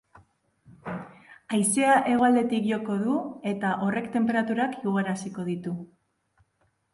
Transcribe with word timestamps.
Haizea 1.57 1.91
hegoaldetik 2.13 2.65
joko 2.69 2.95
du, 3.03 3.19
eta 3.53 3.75
horrek 3.89 4.09
tenperaturak 4.17 4.75
igoaraziko 4.87 5.47
ditu. 5.53 5.77